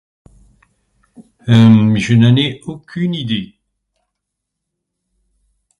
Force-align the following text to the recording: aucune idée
aucune 2.65 3.13
idée 3.13 3.59